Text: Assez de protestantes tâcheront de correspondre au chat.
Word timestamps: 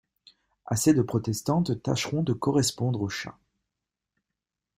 Assez 0.65 0.95
de 0.95 1.03
protestantes 1.03 1.79
tâcheront 1.83 2.23
de 2.23 2.33
correspondre 2.33 3.03
au 3.03 3.09
chat. 3.09 3.37